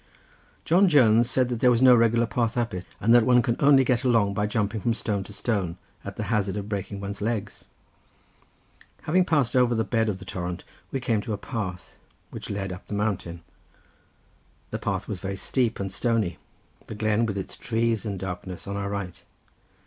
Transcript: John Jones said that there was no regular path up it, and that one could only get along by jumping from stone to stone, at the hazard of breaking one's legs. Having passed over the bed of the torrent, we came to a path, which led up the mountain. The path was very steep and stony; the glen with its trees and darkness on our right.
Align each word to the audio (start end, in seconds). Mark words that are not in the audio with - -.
John 0.65 0.87
Jones 0.89 1.29
said 1.29 1.49
that 1.49 1.59
there 1.59 1.69
was 1.69 1.79
no 1.83 1.93
regular 1.93 2.25
path 2.25 2.57
up 2.57 2.73
it, 2.73 2.87
and 2.99 3.13
that 3.13 3.23
one 3.23 3.43
could 3.43 3.61
only 3.61 3.83
get 3.83 4.03
along 4.03 4.33
by 4.33 4.47
jumping 4.47 4.81
from 4.81 4.95
stone 4.95 5.23
to 5.25 5.31
stone, 5.31 5.77
at 6.03 6.15
the 6.15 6.23
hazard 6.23 6.57
of 6.57 6.67
breaking 6.67 6.99
one's 6.99 7.21
legs. 7.21 7.65
Having 9.03 9.25
passed 9.25 9.55
over 9.55 9.75
the 9.75 9.83
bed 9.83 10.09
of 10.09 10.17
the 10.17 10.25
torrent, 10.25 10.63
we 10.91 10.99
came 10.99 11.21
to 11.21 11.33
a 11.33 11.37
path, 11.37 11.97
which 12.31 12.49
led 12.49 12.73
up 12.73 12.87
the 12.87 12.95
mountain. 12.95 13.43
The 14.71 14.79
path 14.79 15.07
was 15.07 15.19
very 15.19 15.37
steep 15.37 15.79
and 15.79 15.91
stony; 15.91 16.39
the 16.87 16.95
glen 16.95 17.27
with 17.27 17.37
its 17.37 17.55
trees 17.55 18.03
and 18.03 18.17
darkness 18.19 18.65
on 18.65 18.75
our 18.75 18.89
right. 18.89 19.21